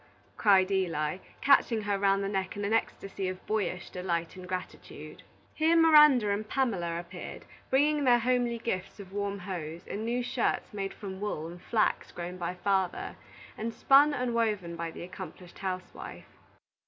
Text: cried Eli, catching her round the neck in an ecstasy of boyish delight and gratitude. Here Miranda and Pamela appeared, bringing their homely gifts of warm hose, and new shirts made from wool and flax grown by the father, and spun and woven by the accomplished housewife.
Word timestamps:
cried 0.35 0.71
Eli, 0.71 1.19
catching 1.41 1.83
her 1.83 1.99
round 1.99 2.23
the 2.23 2.27
neck 2.27 2.57
in 2.57 2.65
an 2.65 2.73
ecstasy 2.73 3.27
of 3.29 3.45
boyish 3.45 3.91
delight 3.91 4.35
and 4.35 4.47
gratitude. 4.47 5.21
Here 5.53 5.75
Miranda 5.75 6.31
and 6.31 6.49
Pamela 6.49 6.97
appeared, 6.99 7.45
bringing 7.69 8.03
their 8.03 8.17
homely 8.17 8.57
gifts 8.57 8.99
of 8.99 9.13
warm 9.13 9.37
hose, 9.37 9.85
and 9.87 10.03
new 10.03 10.23
shirts 10.23 10.73
made 10.73 10.95
from 10.95 11.21
wool 11.21 11.45
and 11.45 11.61
flax 11.61 12.11
grown 12.11 12.37
by 12.37 12.53
the 12.53 12.61
father, 12.61 13.15
and 13.55 13.75
spun 13.75 14.11
and 14.11 14.33
woven 14.33 14.75
by 14.75 14.89
the 14.89 15.03
accomplished 15.03 15.59
housewife. 15.59 16.25